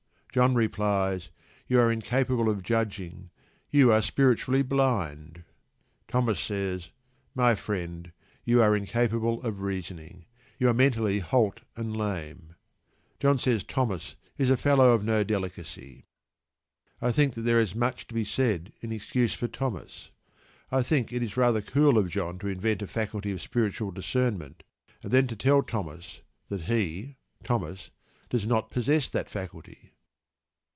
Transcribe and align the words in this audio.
John 0.33 0.55
replies: 0.55 1.27
"You 1.67 1.81
are 1.81 1.91
incapable 1.91 2.47
of 2.49 2.63
judging: 2.63 3.31
you 3.69 3.91
are 3.91 4.01
spiritually 4.01 4.61
blind." 4.61 5.43
Thomas 6.07 6.39
says: 6.39 6.87
"My 7.35 7.53
friend, 7.53 8.13
you 8.45 8.61
are 8.63 8.73
incapable 8.73 9.41
of 9.41 9.59
reasoning: 9.59 10.23
you 10.57 10.69
are 10.69 10.73
mentally 10.73 11.19
halt 11.19 11.59
and 11.75 11.97
lame." 11.97 12.55
John 13.19 13.39
says 13.39 13.65
Thomas 13.65 14.15
is 14.37 14.49
a 14.49 14.55
"fellow 14.55 14.91
of 14.93 15.03
no 15.03 15.25
delicacy." 15.25 16.05
I 17.01 17.11
think 17.11 17.33
there 17.33 17.59
is 17.59 17.75
much 17.75 18.07
to 18.07 18.13
be 18.13 18.23
said 18.23 18.71
in 18.79 18.93
excuse 18.93 19.33
for 19.33 19.49
Thomas. 19.49 20.11
I 20.71 20.81
think 20.81 21.11
it 21.11 21.21
is 21.21 21.35
rather 21.35 21.61
cool 21.61 21.97
of 21.97 22.07
John 22.07 22.39
to 22.39 22.47
invent 22.47 22.81
a 22.81 22.87
faculty 22.87 23.33
of 23.33 23.41
"spiritual 23.41 23.91
discernment," 23.91 24.63
and 25.03 25.11
then 25.11 25.27
to 25.27 25.35
tell 25.35 25.61
Thomas 25.61 26.21
that 26.47 26.61
he 26.61 27.17
(Thomas) 27.43 27.89
does 28.29 28.45
not 28.47 28.71
possess 28.71 29.09
that 29.09 29.29
faculty. 29.29 29.89